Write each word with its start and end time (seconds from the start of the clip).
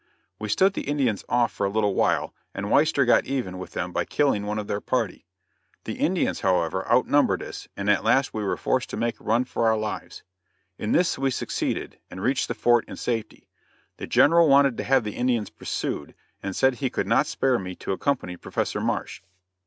We 0.39 0.49
stood 0.49 0.73
the 0.73 0.87
Indians 0.89 1.23
off 1.29 1.51
for 1.51 1.63
a 1.63 1.69
little 1.69 1.93
while, 1.93 2.33
and 2.55 2.71
Weister 2.71 3.05
got 3.05 3.25
even 3.25 3.59
with 3.59 3.73
them 3.73 3.91
by 3.91 4.03
killing 4.03 4.47
one 4.47 4.57
of 4.57 4.65
their 4.65 4.81
party. 4.81 5.27
The 5.83 5.99
Indians, 5.99 6.39
however, 6.39 6.91
outnumbered 6.91 7.43
us, 7.43 7.67
and 7.77 7.87
at 7.87 8.03
last 8.03 8.33
we 8.33 8.43
were 8.43 8.57
forced 8.57 8.89
to 8.89 8.97
make 8.97 9.19
a 9.19 9.23
run 9.23 9.45
for 9.45 9.67
our 9.67 9.77
lives. 9.77 10.23
In 10.79 10.91
this 10.91 11.19
we 11.19 11.29
succeeded, 11.29 11.99
and 12.09 12.19
reached 12.19 12.47
the 12.47 12.55
fort 12.55 12.83
in 12.87 12.95
safety. 12.95 13.47
The 13.97 14.07
General 14.07 14.49
wanted 14.49 14.75
to 14.77 14.83
have 14.85 15.03
the 15.03 15.15
Indians 15.15 15.51
pursued, 15.51 16.15
and 16.41 16.55
said 16.55 16.77
he 16.77 16.89
could 16.89 17.05
not 17.05 17.27
spare 17.27 17.59
me 17.59 17.75
to 17.75 17.91
accompany 17.91 18.37
Professor 18.37 18.81
Marsh. 18.81 19.21